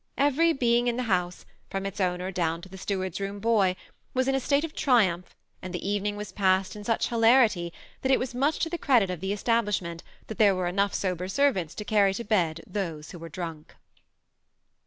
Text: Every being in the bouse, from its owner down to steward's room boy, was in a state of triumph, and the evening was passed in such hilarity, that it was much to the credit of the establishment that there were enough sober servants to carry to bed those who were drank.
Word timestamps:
Every 0.17 0.51
being 0.51 0.87
in 0.87 0.97
the 0.97 1.03
bouse, 1.03 1.45
from 1.69 1.85
its 1.85 2.01
owner 2.01 2.31
down 2.31 2.63
to 2.63 2.75
steward's 2.75 3.19
room 3.19 3.39
boy, 3.39 3.75
was 4.15 4.27
in 4.27 4.33
a 4.33 4.39
state 4.39 4.63
of 4.63 4.73
triumph, 4.73 5.35
and 5.61 5.75
the 5.75 5.87
evening 5.87 6.15
was 6.15 6.31
passed 6.31 6.75
in 6.75 6.83
such 6.83 7.09
hilarity, 7.09 7.71
that 8.01 8.11
it 8.11 8.17
was 8.17 8.33
much 8.33 8.57
to 8.61 8.69
the 8.71 8.79
credit 8.79 9.11
of 9.11 9.19
the 9.19 9.31
establishment 9.31 10.01
that 10.25 10.39
there 10.39 10.55
were 10.55 10.65
enough 10.65 10.95
sober 10.95 11.27
servants 11.27 11.75
to 11.75 11.85
carry 11.85 12.15
to 12.15 12.23
bed 12.23 12.61
those 12.65 13.11
who 13.11 13.19
were 13.19 13.29
drank. 13.29 13.75